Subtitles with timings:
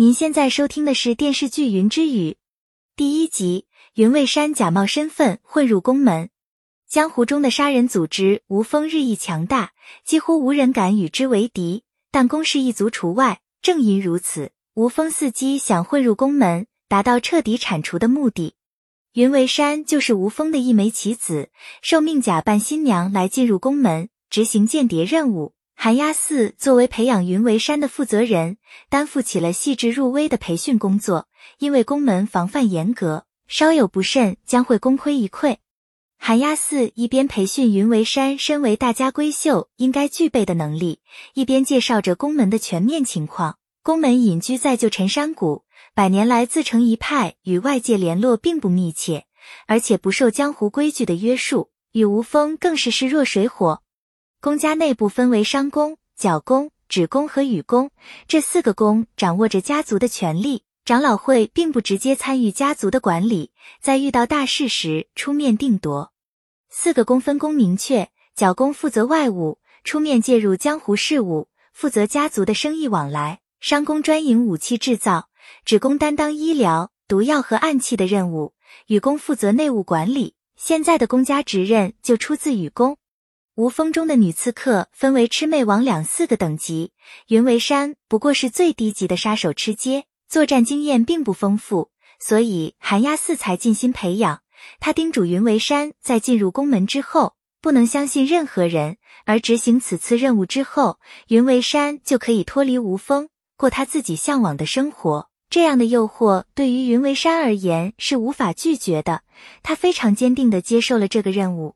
[0.00, 2.30] 您现在收听的是电视剧《云之羽》
[2.94, 3.66] 第一集。
[3.94, 6.30] 云蔚山假冒身份混入宫门，
[6.88, 9.72] 江湖中的杀人组织无风日益强大，
[10.04, 11.82] 几乎无人敢与之为敌。
[12.12, 13.40] 但宫氏一族除外。
[13.60, 18.54] 正因如此，无风伺机想混入宫门，达到彻底铲除的目的。
[19.14, 21.50] 云为山就是吴峰的一枚棋子，
[21.82, 25.54] 受命假扮新娘来进入宫门，执行间谍任务。
[25.80, 28.56] 寒鸦寺作为培养云为山的负责人，
[28.90, 31.28] 担负起了细致入微的培训工作。
[31.60, 35.58] 因为宫门防范严格，稍有不慎将会功亏一篑。
[36.18, 40.98] 寒鸦寺一边培训云为山身为大家闺秀应该具备的能力，
[41.34, 43.58] 一边介绍着宫门的全面情况。
[43.84, 45.62] 宫门隐居在旧陈山谷，
[45.94, 49.26] 百年来自成一派，与外界联络并不密切，
[49.68, 53.82] 而且不受江湖规矩的约束，与吴峰更是势若水火。
[54.40, 57.90] 宫家内部分为商宫、角宫、指宫和羽宫，
[58.28, 60.62] 这四个宫掌握着家族的权力。
[60.84, 63.50] 长老会并不直接参与家族的管理，
[63.82, 66.12] 在遇到大事时出面定夺。
[66.70, 75.28] 四个宫分工明确，角宫负责外务，出面介入江湖事务，负责家族的生意往来；商宫专营武器制造，
[75.64, 78.52] 指宫担当医疗、毒药和暗器的任务；
[78.86, 80.36] 羽宫负责内务管理。
[80.54, 82.96] 现在的宫家职任就出自羽宫。
[83.58, 86.92] 无风中的女刺客分为魑魅魍魉四个等级，
[87.26, 94.42] 云为山不过是最低级的杀手吃阶，作战经验并不丰富，所以寒鸦寺才尽心培养
[94.78, 94.92] 他。
[94.92, 105.28] 叮嘱云为山在进入宫门之后，不能相信任何人，而执行此次任务之后，云为山就可以脱离无风，过他自己向往的生活。
[105.50, 109.22] 这样的诱惑对于云为山而言是无法拒绝的，
[109.64, 111.74] 他非常坚定地接受了这个任务。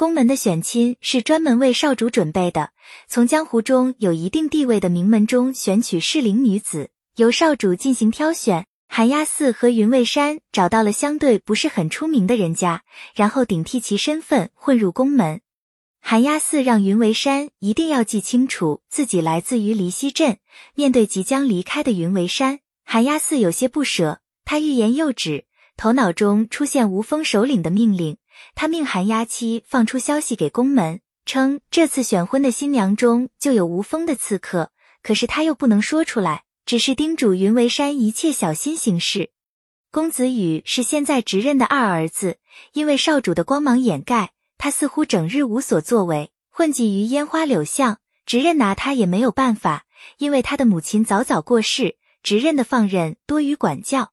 [0.00, 2.70] 宫门的选亲是专门为少主准备的，
[3.06, 8.64] 从江湖中有一定地位的名门中选取适龄女子，由少主进行挑选。
[8.88, 12.82] 寒鸦寺和云为山找到了相对不是很出名的人家，
[13.14, 15.42] 然后顶替其身份混入宫门。
[16.00, 20.38] 寒鸦寺让云为山一定要记清楚自己来自于离溪镇。
[20.74, 25.44] 面对即将离开的云为山，寒鸦寺有些不舍，他欲言又止，
[25.76, 28.16] 头脑中出现无风首领的命令。
[28.60, 34.70] 他命寒鸦妻放出消息给宫门，称这次选婚的新娘中就有无风的刺客，
[35.02, 39.30] 可是他又不能说出来，只是叮嘱云为山一切小心行事。
[39.90, 42.36] 公子羽是现在执任的二儿子，
[42.74, 47.96] 因为少主的光芒掩盖，他似乎整日无所作为，混迹于烟花柳巷。
[48.26, 49.86] 执任拿他也没有办法，
[50.18, 54.12] 因为他的母亲早早过世，执任的放任多于管教。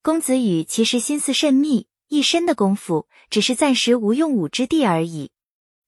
[0.00, 1.88] 公子羽其实心思甚密。
[2.10, 5.30] 一身的功夫，只是暂时无用武之地而已。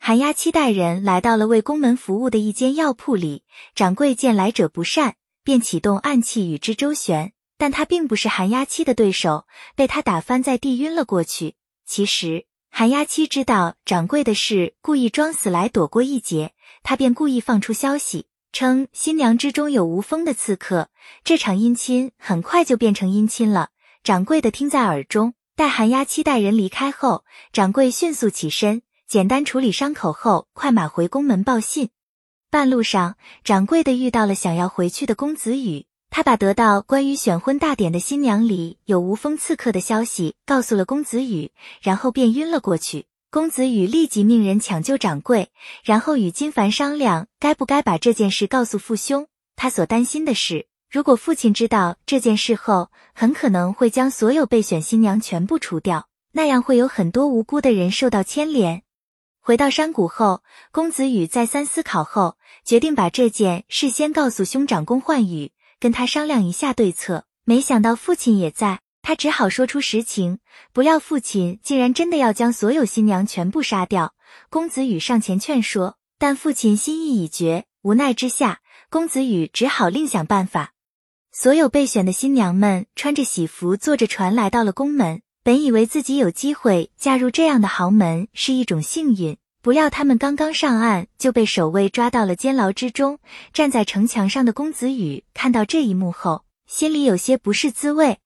[0.00, 5.14] 寒鸦七代人来到了为宫门服务的一间药铺里，掌柜见来者不善，
[5.44, 7.32] 便启动暗器与之周旋。
[7.56, 9.46] 但他并不是寒鸦七的对手，
[9.76, 11.54] 被他打翻在地，晕了过去。
[11.86, 16.52] 其实寒鸦七知道掌柜的事，故意装死来躲过一劫。
[16.82, 20.88] 他便故意放出消息，称新娘之中有无风的刺客。
[21.22, 23.70] 这场姻亲很快就变成姻亲了。
[24.02, 25.34] 掌柜的听在耳中。
[25.58, 31.88] 待寒鸦七代人离开后，掌柜迅速起身，简单处理伤口后，快马回宫门报信。
[32.48, 41.50] 半路上，掌柜的遇到了想要回去的公子羽，他把得到关于选婚大典的新娘里有无风刺客的消息告诉了公子羽，
[41.82, 43.06] 然后便晕了过去。
[43.32, 45.50] 公子羽立即命人抢救掌柜，
[45.82, 49.26] 然后与金凡商量该不该把这件事告诉父兄。
[49.56, 50.67] 他所担心的是。
[50.90, 58.82] 如果父亲知道这件事后，很可能会将所有备选新娘全部除掉，那样会有很多无辜的人受到牵连。
[59.38, 67.26] 回到山谷后，公子羽再三思考后，决定把这件事先告诉兄长公焕宇，跟他商量一下对策。
[67.44, 70.38] 没想到父亲也在，他只好说出实情。
[70.72, 74.14] 不料父亲竟然真的要将所有新娘全部杀掉。
[74.48, 80.72] 公子羽上前劝说，但父亲心意已决，无奈之下，公子羽只好另想办法。
[81.32, 85.22] 所有备选的新娘们穿着喜服，坐着船来到了宫门。
[85.44, 93.18] 本以为自己有机会嫁入这样的豪门是一种幸运，不料他们刚刚上岸就被守卫抓到了监牢之中。
[93.52, 98.18] 站在城墙上的公子羽看到这一幕后，心里有些不是滋味。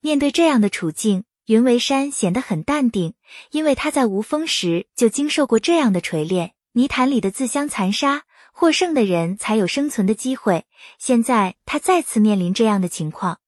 [0.00, 3.14] 面对这样的处境，云为山显得很淡定，
[3.50, 6.52] 因为他在无风时就经受过这样的锤炼。
[6.74, 8.22] 泥潭里的自相残杀。
[8.62, 10.66] 获胜的人才有生存的机会。
[10.96, 13.40] 现在他再次面临这样的情况，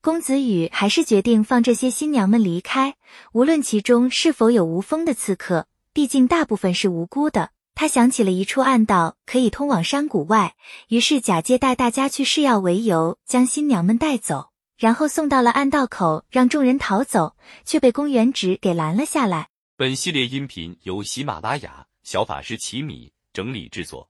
[0.00, 2.96] 公子羽还是决定放这些新娘们离开，
[3.34, 7.50] 无论其中是否有无风的刺客，毕竟大部分是无辜的。
[7.74, 10.54] 他想起了一处暗道可以通往山谷外，
[10.88, 19.48] 于是假借带大家去试药为由，将新娘们带走，然后送到了暗道口，让众人逃走，却被公园直给拦了下来。
[19.76, 24.08] 本系列音频由喜马拉雅小法师奇米整理制作，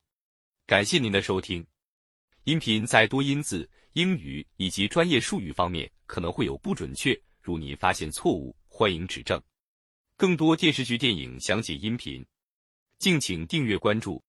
[0.67, 1.63] 感谢您的收听。
[2.45, 9.39] 音频在多音字、英语以及专业术语方面可能会有不准确，如您发现错误，欢迎指正。
[10.17, 12.25] 更多电视剧、电影详解音频。
[12.99, 14.23] 敬请订阅关注。